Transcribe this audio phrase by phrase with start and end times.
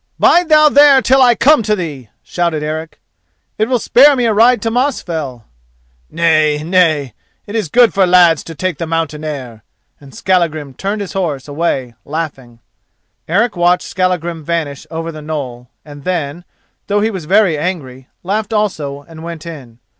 [0.17, 2.99] "Bide thou there till I can come to thee," shouted Eric;
[3.59, 5.43] "it will spare me a ride to Mosfell."
[6.09, 7.13] "Nay, nay.
[7.45, 9.63] It is good for lads to take the mountain air,"
[9.99, 12.61] and Skallagrim turned his horse away, laughing.
[13.27, 16.45] Eric watched Skallagrim vanish over the knoll, and then,
[16.87, 19.77] though he was very angry, laughed also and went in.